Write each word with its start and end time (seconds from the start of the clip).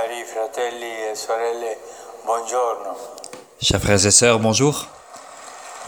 Cari 0.00 0.22
fratelli 0.22 1.10
e 1.10 1.16
sorelle, 1.16 1.76
buongiorno. 2.24 2.96
Chers 3.60 3.80
frères 3.80 4.06
et 4.06 4.12
sœurs, 4.12 4.38
bonjour. 4.38 4.86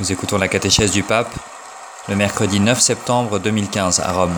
Nous 0.01 0.11
écoutons 0.11 0.37
la 0.37 0.49
catéchèse 0.49 0.91
du 0.91 1.05
pape 1.05 1.33
le 2.09 2.17
mercredi 2.17 2.59
9 2.59 2.81
septembre 2.81 3.39
2015 3.39 4.01
à 4.01 4.11
Rome. 4.11 4.35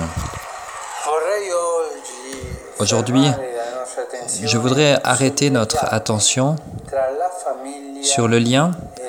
Aujourd'hui, 2.81 3.27
Je 4.43 4.59
voudrais 4.59 5.01
arrêter 5.05 5.49
notre 5.49 5.87
attention 5.91 6.57
sur 8.03 8.29
le 8.29 8.39
lien 8.39 8.73
e 9.01 9.07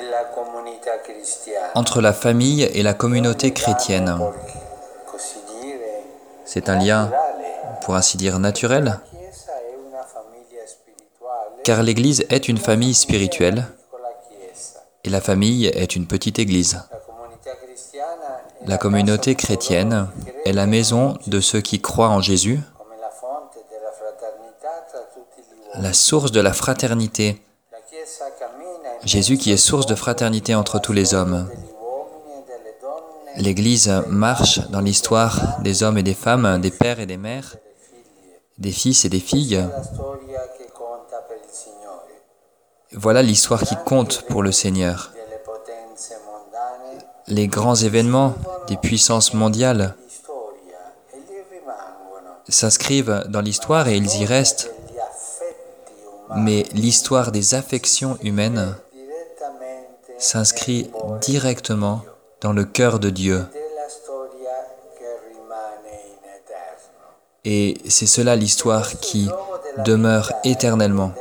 entre 1.74 2.00
la 2.00 2.14
famille 2.14 2.62
et 2.62 2.82
la 2.82 2.94
communauté 2.94 3.52
chrétienne. 3.52 4.18
C'est 6.46 6.70
un 6.70 6.78
lien, 6.78 7.10
pour 7.82 7.96
ainsi 7.96 8.16
dire, 8.16 8.38
naturel, 8.38 8.98
car 11.64 11.82
l'Église 11.82 12.26
est 12.28 12.48
une 12.48 12.58
famille 12.58 12.94
spirituelle 12.94 13.66
et 15.02 15.10
la 15.10 15.20
famille 15.20 15.66
est 15.66 15.96
une 15.96 16.06
petite 16.06 16.38
Église. 16.38 16.80
La 18.66 18.78
communauté 18.78 19.34
chrétienne 19.34 20.08
est 20.44 20.52
la 20.52 20.66
maison 20.66 21.18
de 21.26 21.40
ceux 21.40 21.60
qui 21.60 21.80
croient 21.80 22.10
en 22.10 22.20
Jésus, 22.20 22.60
la 25.76 25.92
source 25.92 26.32
de 26.32 26.40
la 26.40 26.52
fraternité. 26.52 27.42
Jésus 29.04 29.38
qui 29.38 29.50
est 29.50 29.56
source 29.56 29.86
de 29.86 29.94
fraternité 29.94 30.54
entre 30.54 30.78
tous 30.78 30.92
les 30.92 31.14
hommes. 31.14 31.48
L'Église 33.36 33.92
marche 34.08 34.60
dans 34.68 34.80
l'histoire 34.80 35.60
des 35.62 35.82
hommes 35.82 35.98
et 35.98 36.02
des 36.02 36.14
femmes, 36.14 36.60
des 36.60 36.70
pères 36.70 37.00
et 37.00 37.06
des 37.06 37.16
mères, 37.16 37.56
des 38.58 38.70
fils 38.70 39.04
et 39.04 39.08
des 39.08 39.20
filles. 39.20 39.66
Voilà 42.92 43.22
l'histoire 43.22 43.62
qui 43.62 43.76
compte 43.84 44.22
pour 44.28 44.42
le 44.42 44.52
Seigneur. 44.52 45.12
Les 47.26 47.48
grands 47.48 47.74
événements 47.74 48.34
des 48.68 48.76
puissances 48.76 49.34
mondiales 49.34 49.96
s'inscrivent 52.48 53.24
dans 53.28 53.40
l'histoire 53.40 53.88
et 53.88 53.96
ils 53.96 54.20
y 54.20 54.26
restent, 54.26 54.70
mais 56.36 56.64
l'histoire 56.72 57.32
des 57.32 57.54
affections 57.54 58.18
humaines 58.22 58.76
s'inscrit 60.18 60.90
directement 61.20 62.02
dans 62.40 62.52
le 62.52 62.64
cœur 62.64 62.98
de 62.98 63.10
Dieu. 63.10 63.44
Et 67.44 67.78
c'est 67.88 68.06
cela 68.06 68.36
l'histoire 68.36 68.88
qui 69.00 69.28
demeure 69.84 70.32
éternellement. 70.44 71.12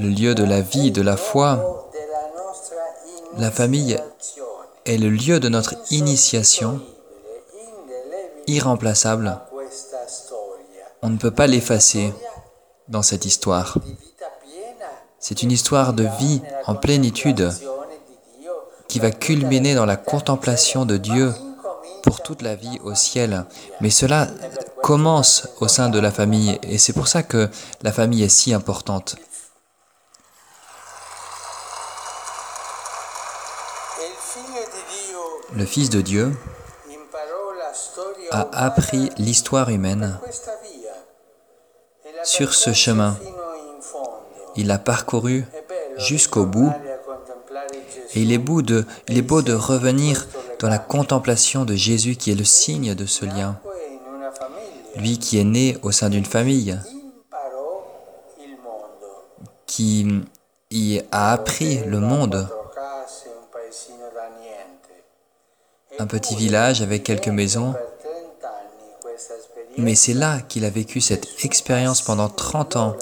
Le 0.00 0.08
lieu 0.08 0.34
de 0.34 0.44
la 0.44 0.62
vie, 0.62 0.90
de 0.92 1.02
la 1.02 1.18
foi, 1.18 1.90
la 3.36 3.50
famille 3.50 3.98
est 4.86 4.96
le 4.96 5.10
lieu 5.10 5.40
de 5.40 5.50
notre 5.50 5.74
initiation 5.90 6.80
irremplaçable. 8.46 9.38
On 11.02 11.10
ne 11.10 11.18
peut 11.18 11.30
pas 11.30 11.46
l'effacer 11.46 12.14
dans 12.88 13.02
cette 13.02 13.26
histoire. 13.26 13.76
C'est 15.18 15.42
une 15.42 15.52
histoire 15.52 15.92
de 15.92 16.08
vie 16.18 16.40
en 16.66 16.76
plénitude 16.76 17.52
qui 18.88 19.00
va 19.00 19.10
culminer 19.10 19.74
dans 19.74 19.84
la 19.84 19.96
contemplation 19.96 20.86
de 20.86 20.96
Dieu 20.96 21.34
pour 22.02 22.22
toute 22.22 22.40
la 22.40 22.54
vie 22.54 22.78
au 22.84 22.94
ciel. 22.94 23.44
Mais 23.82 23.90
cela 23.90 24.28
commence 24.82 25.46
au 25.60 25.68
sein 25.68 25.90
de 25.90 26.00
la 26.00 26.10
famille 26.10 26.58
et 26.62 26.78
c'est 26.78 26.94
pour 26.94 27.06
ça 27.06 27.22
que 27.22 27.50
la 27.82 27.92
famille 27.92 28.22
est 28.22 28.30
si 28.30 28.54
importante. 28.54 29.16
e 34.00 34.06
il 34.06 34.16
figlio 34.18 34.62
di 34.72 34.82
Dio 34.88 35.44
Le 35.60 35.66
Fils 35.66 35.90
de 35.90 36.00
Dieu 36.00 36.32
a 38.30 38.48
appris 38.64 39.10
l'histoire 39.18 39.68
humaine 39.68 40.18
sur 42.24 42.54
ce 42.54 42.72
chemin. 42.72 43.18
Il 44.56 44.68
l'a 44.68 44.78
parcouru 44.78 45.44
jusqu'au 45.98 46.46
bout 46.46 46.72
a 46.72 46.78
et 48.14 48.22
il 48.22 48.32
est, 48.32 48.38
beau 48.38 48.62
de, 48.62 49.52
revenir 49.52 50.26
dans 50.60 50.70
la 50.70 50.78
contemplation 50.78 51.66
de 51.66 51.74
Jésus 51.74 52.16
qui 52.16 52.30
est 52.30 52.36
le 52.36 52.44
signe 52.44 52.94
de 52.94 53.04
ce 53.04 53.26
lien. 53.26 53.60
Lui 54.96 55.18
qui 55.18 55.38
est 55.38 55.44
né 55.44 55.76
au 55.82 55.90
sein 55.90 56.08
d'une 56.08 56.24
famille, 56.24 56.80
qui 59.66 60.22
a 61.12 61.32
appris 61.32 61.84
le 61.84 62.00
monde, 62.00 62.48
un 66.00 66.06
petit 66.06 66.34
village 66.34 66.80
avec 66.80 67.02
quelques 67.02 67.28
maisons, 67.28 67.72
Per 67.72 68.08
30 68.40 68.44
anni 68.44 68.90
questa 69.02 69.34
esperienza 69.34 69.82
mais 69.82 69.94
c'est 69.94 70.14
là 70.14 70.38
qu'il 70.48 70.64
a 70.64 70.70
vécu 70.70 71.02
cette 71.02 71.44
expérience 71.44 72.00
pendant 72.00 72.30
30 72.30 72.76
ans 72.76 72.96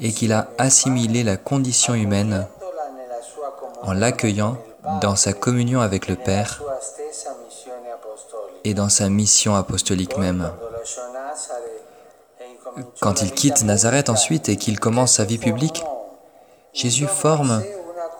et 0.00 0.12
qu'il 0.12 0.32
a 0.32 0.48
assimilé 0.56 1.24
la 1.24 1.36
condition 1.36 1.94
humaine 1.94 2.46
en 3.82 3.92
l'accueillant 3.92 4.56
dans 5.02 5.14
sa 5.14 5.34
communion 5.34 5.80
avec 5.82 6.08
le 6.08 6.16
Père 6.16 6.62
et 8.64 8.72
dans 8.72 8.88
sa 8.88 9.10
mission 9.10 9.54
apostolique 9.54 10.16
même. 10.16 10.50
Quand 13.00 13.20
il 13.20 13.32
quitte 13.32 13.62
Nazareth 13.62 14.08
ensuite 14.08 14.48
et 14.48 14.56
qu'il 14.56 14.80
commence 14.80 15.14
sa 15.16 15.24
vie 15.24 15.38
publique, 15.38 15.84
Jésus 16.72 17.06
forme 17.06 17.62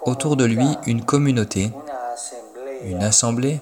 autour 0.02 0.36
de 0.36 0.44
lui 0.44 0.66
une 0.86 1.02
communauté, 1.04 1.70
une 2.82 3.02
assemblée, 3.02 3.60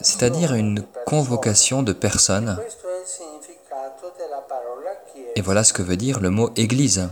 c'est-à-dire 0.00 0.54
une 0.54 0.84
convocation 1.06 1.82
de 1.82 1.92
personnes. 1.92 2.58
Et 5.34 5.42
voilà 5.42 5.64
ce 5.64 5.72
que 5.72 5.82
veut 5.82 5.96
dire 5.96 6.20
le 6.20 6.30
mot 6.30 6.50
Église. 6.56 7.08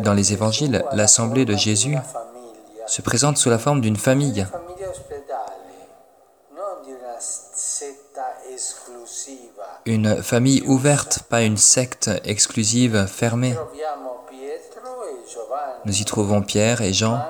Dans 0.00 0.12
les 0.12 0.32
évangiles, 0.32 0.84
l'assemblée 0.92 1.44
de 1.44 1.56
Jésus 1.56 1.96
se 2.86 3.02
présente 3.02 3.38
sous 3.38 3.50
la 3.50 3.58
forme 3.58 3.80
d'une 3.80 3.96
famille, 3.96 4.46
une 9.86 10.22
famille 10.22 10.62
ouverte, 10.66 11.20
pas 11.28 11.42
une 11.42 11.56
secte 11.56 12.10
exclusive, 12.24 13.06
fermée. 13.06 13.54
Nous 15.84 16.00
y 16.00 16.04
trouvons 16.04 16.42
Pierre 16.42 16.80
et 16.80 16.92
Jean, 16.92 17.20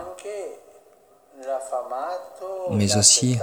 mais 2.71 2.97
aussi 2.97 3.39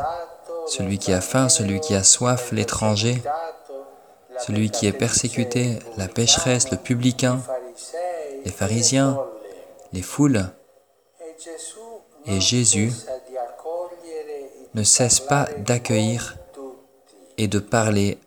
celui 0.68 0.98
qui 0.98 1.14
a 1.14 1.22
faim, 1.22 1.50
celui 1.50 1.80
qui 1.80 1.96
a 1.96 2.04
soif, 2.04 2.52
l'étranger, 2.52 3.22
celui 4.40 4.70
qui 4.70 4.88
est 4.88 4.94
persécuté, 4.94 5.80
la 5.98 6.08
pécheresse, 6.08 6.72
le 6.72 6.78
publicain, 6.78 7.42
les 8.46 8.52
pharisiens, 8.52 9.20
les 9.94 10.02
foules. 10.02 10.46
Et 12.26 12.40
Jésus 12.40 12.92
ne 14.74 14.84
cesse 14.84 15.20
pas 15.20 15.48
d'accueillir 15.58 16.38
et 17.38 17.48
de 17.48 17.60
parler 17.60 18.18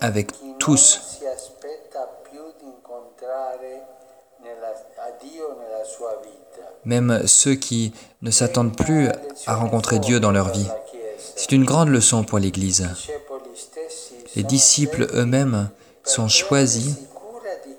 avec 0.00 0.32
tous, 0.58 1.15
même 6.84 7.26
ceux 7.26 7.54
qui 7.54 7.92
ne 8.22 8.30
s'attendent 8.30 8.76
plus 8.76 9.08
à 9.46 9.56
rencontrer 9.56 9.98
Dieu 9.98 10.20
dans 10.20 10.30
leur 10.30 10.50
vie. 10.50 10.66
C'est 11.34 11.52
une 11.52 11.64
grande 11.64 11.88
leçon 11.88 12.24
pour 12.24 12.38
l'Église. 12.38 12.88
Les 14.36 14.42
disciples 14.42 15.08
eux-mêmes 15.12 15.70
sont 16.04 16.28
choisis 16.28 16.96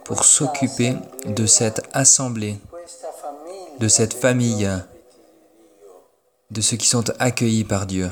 pour 0.03 0.23
s'occuper 0.25 0.95
de 1.25 1.45
cette 1.45 1.81
assemblée, 1.93 2.57
de 3.79 3.87
cette 3.87 4.13
famille, 4.13 4.69
de 6.51 6.61
ceux 6.61 6.77
qui 6.77 6.87
sont 6.87 7.03
accueillis 7.19 7.63
par 7.63 7.85
Dieu, 7.85 8.09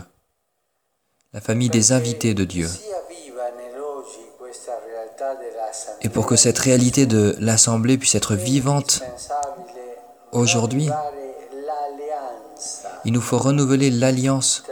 la 1.34 1.42
famille 1.42 1.70
des 1.70 1.92
invités 1.92 2.34
de 2.34 2.44
Dieu. 2.44 2.70
Et 6.02 6.10
pour 6.10 6.28
que 6.28 6.36
cette 6.36 6.60
réalité 6.60 7.06
de 7.06 7.36
l'assemblée 7.40 7.98
puisse 7.98 8.16
être 8.16 8.36
vivante 8.36 9.02
aujourd'hui, 10.36 10.90
il 13.06 13.14
nous 13.14 13.22
faut 13.22 13.38
renouveler 13.38 13.90
l'alliance 13.90 14.64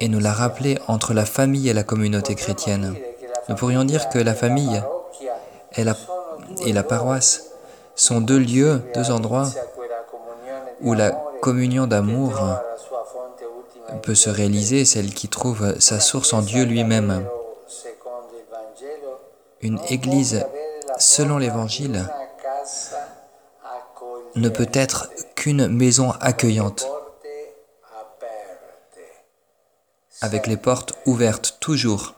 et 0.00 0.08
nous 0.08 0.20
la 0.20 0.32
rappeler 0.32 0.78
entre 0.88 1.14
la 1.14 1.24
famille 1.24 1.68
et 1.68 1.72
la 1.72 1.82
communauté 1.82 2.34
chrétienne. 2.34 2.94
Nous 3.48 3.54
pourrions 3.54 3.84
dire 3.84 4.08
que 4.08 4.18
la 4.18 4.34
famille 4.34 4.82
et 5.76 5.84
la, 6.72 6.82
paroisse 6.82 7.52
sont 7.94 8.20
deux 8.20 8.38
lieux, 8.38 8.82
deux 8.94 9.10
endroits 9.10 9.48
où 10.80 10.94
la 10.94 11.10
communion 11.40 11.86
d'amour 11.86 12.40
peut 14.02 14.14
se 14.14 14.30
réaliser, 14.30 14.84
celle 14.84 15.12
qui 15.14 15.28
trouve 15.28 15.78
sa 15.78 16.00
source 16.00 16.32
en 16.32 16.42
Dieu 16.42 16.64
lui-même. 16.64 17.24
Une 19.60 19.78
église, 19.88 20.44
selon 20.98 21.38
l'Évangile, 21.38 22.04
ne 24.34 24.48
peut 24.48 24.68
être 24.72 25.10
qu'une 25.34 25.68
maison 25.68 26.12
accueillante, 26.20 26.86
avec 30.20 30.46
les 30.46 30.56
portes 30.56 30.94
ouvertes 31.06 31.58
toujours. 31.60 32.14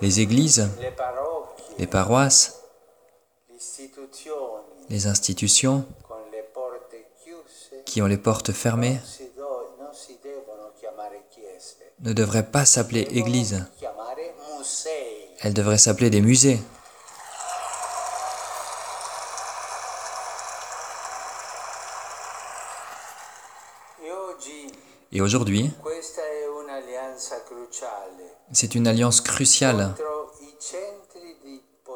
Les 0.00 0.20
églises, 0.20 0.68
les 1.78 1.86
paroisses, 1.86 2.60
les 4.90 5.06
institutions 5.06 5.86
qui 7.86 8.02
ont 8.02 8.06
les 8.06 8.18
portes 8.18 8.52
fermées 8.52 9.00
ne 12.04 12.12
devraient 12.12 12.46
pas 12.46 12.64
s'appeler 12.64 13.08
églises. 13.10 13.64
Elles 15.40 15.54
devraient 15.54 15.78
s'appeler 15.78 16.10
des 16.10 16.20
musées. 16.20 16.60
Et 25.12 25.20
aujourd'hui, 25.20 25.70
c'est 28.52 28.74
une 28.74 28.86
alliance 28.86 29.20
cruciale 29.20 29.94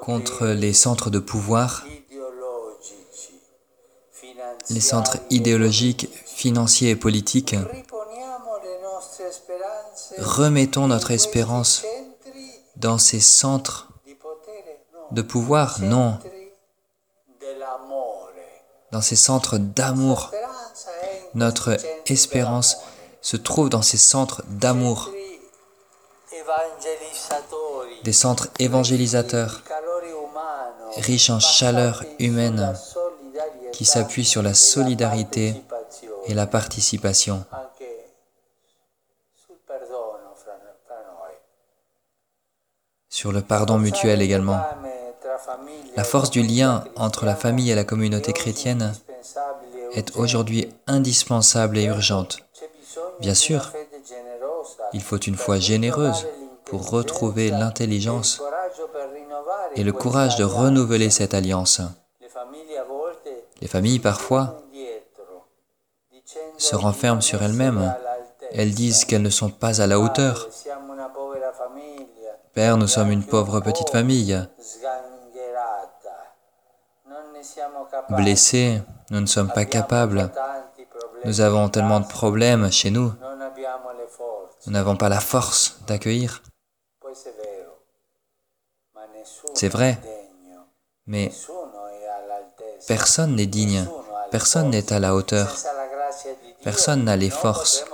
contre 0.02 0.46
les 0.46 0.72
centres 0.72 1.10
de 1.10 1.18
pouvoir, 1.18 1.84
les 4.70 4.80
centres 4.80 5.18
idéologiques, 5.30 6.08
financiers 6.26 6.90
et 6.90 6.96
politiques. 6.96 7.56
Remettons 10.18 10.88
notre 10.88 11.10
espérance 11.10 11.84
dans 12.76 12.98
ces 12.98 13.20
centres 13.20 13.88
de 15.10 15.22
pouvoir, 15.22 15.80
non, 15.80 16.18
dans 18.92 19.00
ces 19.00 19.16
centres 19.16 19.58
d'amour. 19.58 20.32
Notre 21.34 21.76
espérance 22.06 22.78
se 23.20 23.36
trouve 23.36 23.68
dans 23.68 23.82
ces 23.82 23.98
centres 23.98 24.42
d'amour, 24.48 25.10
des 28.04 28.12
centres 28.12 28.48
évangélisateurs, 28.58 29.62
riches 30.96 31.30
en 31.30 31.40
chaleur 31.40 32.04
humaine, 32.18 32.74
qui 33.72 33.84
s'appuient 33.84 34.24
sur 34.24 34.42
la 34.42 34.54
solidarité 34.54 35.62
et 36.26 36.34
la 36.34 36.46
participation. 36.46 37.44
Sur 43.08 43.32
le 43.32 43.42
pardon 43.42 43.78
mutuel 43.78 44.22
également. 44.22 44.60
La 45.96 46.04
force 46.04 46.30
du 46.30 46.42
lien 46.42 46.84
entre 46.96 47.24
la 47.24 47.34
famille 47.34 47.70
et 47.70 47.74
la 47.74 47.84
communauté 47.84 48.32
chrétienne 48.32 48.92
est 49.92 50.16
aujourd'hui 50.16 50.68
indispensable 50.86 51.78
et 51.78 51.84
urgente. 51.84 52.38
Bien 53.20 53.34
sûr, 53.34 53.72
il 54.92 55.02
faut 55.02 55.18
une 55.18 55.36
foi 55.36 55.58
généreuse 55.58 56.26
pour 56.64 56.90
retrouver 56.90 57.50
l'intelligence 57.50 58.42
et 59.74 59.82
le 59.82 59.92
courage 59.92 60.36
de 60.36 60.44
renouveler 60.44 61.10
cette 61.10 61.34
alliance. 61.34 61.80
Les 63.60 63.68
familles, 63.68 63.98
parfois, 63.98 64.62
se 66.58 66.76
renferment 66.76 67.20
sur 67.20 67.42
elles-mêmes. 67.42 67.94
Elles 68.52 68.72
disent 68.72 69.04
qu'elles 69.04 69.22
ne 69.22 69.30
sont 69.30 69.50
pas 69.50 69.80
à 69.80 69.86
la 69.86 69.98
hauteur. 70.00 70.48
Père, 72.54 72.76
nous 72.76 72.88
sommes 72.88 73.10
une 73.10 73.24
pauvre 73.24 73.60
petite 73.60 73.90
famille. 73.90 74.38
Blessés, 78.10 78.82
nous 79.10 79.20
ne 79.20 79.26
sommes 79.26 79.52
pas 79.52 79.64
capables. 79.64 80.30
Nous 81.24 81.40
avons 81.40 81.68
tellement 81.68 82.00
de 82.00 82.06
problèmes 82.06 82.70
chez 82.70 82.90
nous. 82.90 83.12
Nous 84.66 84.72
n'avons 84.72 84.96
pas 84.96 85.08
la 85.08 85.20
force 85.20 85.78
d'accueillir. 85.86 86.42
C'est 89.54 89.68
vrai, 89.68 89.98
mais 91.06 91.32
personne 92.86 93.34
n'est 93.34 93.46
digne, 93.46 93.86
personne 94.30 94.70
n'est 94.70 94.92
à 94.92 95.00
la 95.00 95.14
hauteur, 95.14 95.54
personne 96.62 97.04
n'a 97.04 97.16
les 97.16 97.30
forces. 97.30 97.84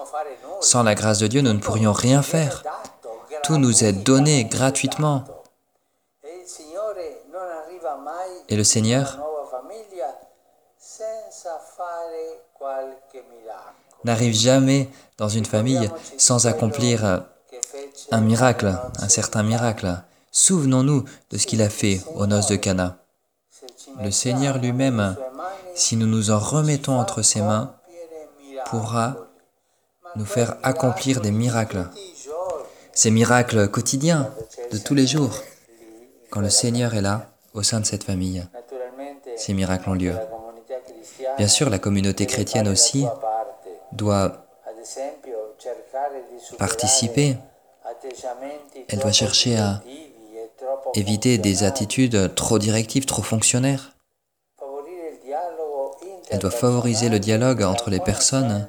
Sans 0.64 0.82
la 0.82 0.94
grâce 0.94 1.19
de 1.19 1.26
Dieu, 1.26 1.43
nous 1.43 1.52
ne 1.52 1.58
pourrions 1.58 1.93
rien 1.93 2.22
faire. 2.22 2.62
Tout 3.43 3.58
nous 3.58 3.84
est 3.84 3.93
donné 3.93 4.46
gratuitement. 4.46 5.25
Et 8.49 8.56
le 8.56 8.64
Seigneur? 8.64 9.19
N'arrive 14.05 14.34
jamais 14.34 14.88
dans 15.19 15.28
une 15.28 15.44
famille 15.44 15.90
sans 16.16 16.46
accomplir 16.46 17.25
un 18.10 18.20
miracle, 18.22 18.75
un 19.02 19.08
certain 19.10 19.43
miracle. 19.43 19.94
Souvenons-nous 20.32 21.05
de 21.31 21.37
ce 21.37 21.46
qu'il 21.46 21.60
a 21.60 21.69
fait 21.69 22.00
aux 22.14 22.26
noces 22.26 22.49
de 22.49 22.56
Cana. 22.56 22.96
Le 24.02 24.10
Seigneur 24.10 24.56
lui-même, 24.56 25.14
si 25.75 25.96
nous 25.96 26.06
nous 26.06 26.31
en 26.31 26.38
remettons 26.38 26.99
entre 26.99 27.20
ses 27.20 27.43
mains, 27.43 27.75
pourra 28.70 29.17
nous 30.16 30.25
faire 30.25 30.56
accomplir 30.62 31.20
des 31.20 31.31
miracles. 31.31 31.88
Ces 32.93 33.11
miracles 33.11 33.69
quotidiens 33.69 34.31
de 34.70 34.78
tous 34.78 34.94
les 34.94 35.06
jours, 35.06 35.40
quand 36.31 36.40
le 36.40 36.50
Seigneur 36.50 36.94
est 36.94 37.02
là, 37.02 37.31
au 37.52 37.62
sein 37.62 37.81
de 37.81 37.87
cette 37.87 38.05
famille, 38.05 38.46
ces 39.37 39.52
miracles 39.52 39.90
ont 39.90 39.94
lieu. 39.94 40.14
Bien 41.38 41.49
sûr, 41.49 41.70
la 41.70 41.78
communauté 41.78 42.26
chrétienne 42.26 42.69
aussi 42.69 43.06
doit 43.93 44.46
participer. 46.58 47.37
Elle 48.88 48.99
doit 48.99 49.12
chercher 49.12 49.56
à 49.56 49.82
éviter 50.94 51.38
des 51.38 51.64
attitudes 51.64 52.34
trop 52.34 52.58
directives, 52.58 53.06
trop 53.06 53.22
fonctionnaires. 53.22 53.96
Elle 56.31 56.38
doit 56.38 56.50
favoriser 56.50 57.08
le 57.08 57.19
dialogue 57.19 57.62
entre 57.62 57.91
les 57.91 58.00
personnes, 58.00 58.69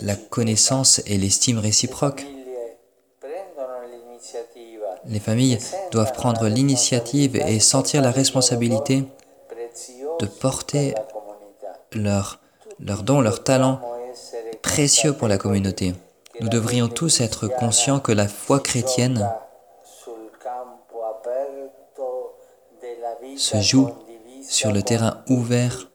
la 0.00 0.16
connaissance 0.16 1.00
et 1.06 1.18
l'estime 1.18 1.58
réciproque. 1.58 2.24
Les 5.06 5.20
familles 5.20 5.58
doivent 5.92 6.12
prendre 6.12 6.46
l'initiative 6.48 7.36
et 7.36 7.60
sentir 7.60 8.02
la 8.02 8.10
responsabilité 8.10 9.04
de 10.20 10.26
porter 10.26 10.94
leur, 11.92 12.40
leur 12.80 13.02
don, 13.02 13.20
leur 13.20 13.44
talent 13.44 13.80
précieux 14.62 15.12
pour 15.12 15.28
la 15.28 15.38
communauté. 15.38 15.94
Nous 16.40 16.48
devrions 16.48 16.88
tous 16.88 17.20
être 17.20 17.46
conscients 17.48 18.00
que 18.00 18.12
la 18.12 18.26
foi 18.26 18.60
chrétienne 18.60 19.28
se 23.36 23.60
joue 23.60 23.90
sur 24.42 24.72
le 24.72 24.82
terrain 24.82 25.22
ouvert 25.28 25.90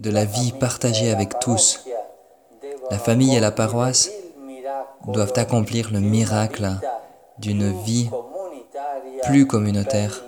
de 0.00 0.10
la 0.10 0.24
vie 0.24 0.52
partagée 0.52 1.10
avec 1.10 1.38
tous. 1.38 1.84
La 2.90 2.98
famille 2.98 3.36
et 3.36 3.40
la 3.40 3.50
paroisse 3.50 4.10
doivent 5.06 5.32
accomplir 5.36 5.90
le 5.92 6.00
miracle 6.00 6.68
d'une 7.38 7.72
vie 7.82 8.10
plus 9.24 9.46
communautaire 9.46 10.22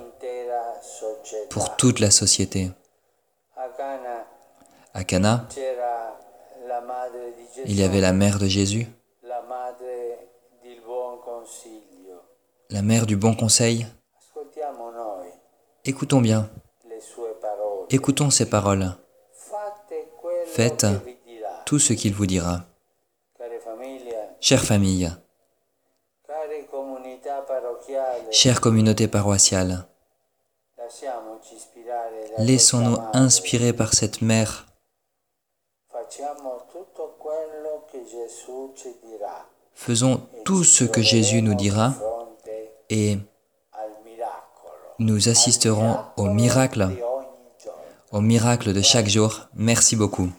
pour 1.51 1.77
toute 1.77 2.01
la 2.01 2.11
société. 2.11 2.71
À 4.93 5.05
Cana, 5.05 5.47
il 7.65 7.79
y 7.79 7.83
avait 7.83 8.01
la 8.01 8.13
mère 8.13 8.39
de 8.39 8.47
Jésus, 8.47 8.87
la 12.71 12.83
mère 12.83 13.07
du 13.07 13.17
bon 13.17 13.35
conseil. 13.35 13.87
Écoutons 15.85 16.21
bien. 16.21 16.49
Écoutons 17.91 18.31
ses 18.31 18.49
paroles. 18.49 18.97
Faites 20.47 20.87
tout 21.65 21.79
ce 21.79 21.93
qu'il 21.93 22.15
vous 22.15 22.27
dira. 22.27 22.65
Chère 24.41 24.65
famille, 24.65 25.11
chère 28.31 28.61
communauté 28.61 29.09
paroissiale, 29.09 29.87
laissons-nous 32.39 32.99
inspirer 33.15 33.73
par 33.73 33.95
cette 33.95 34.21
mère. 34.21 34.67
Faisons 39.75 40.27
tout 40.45 40.65
ce 40.65 40.85
que 40.85 41.03
Jésus 41.03 41.43
nous 41.43 41.55
dira 41.55 41.95
et 42.91 43.19
nous 44.99 45.29
assisterons 45.29 45.99
au 46.17 46.27
miracle, 46.27 46.89
au 48.13 48.21
miracle 48.21 48.73
de 48.73 48.83
chaque 48.83 49.09
jour. 49.09 49.49
Merci 49.55 49.97
beaucoup. 49.97 50.31